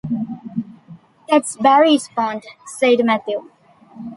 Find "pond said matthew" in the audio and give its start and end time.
2.07-3.51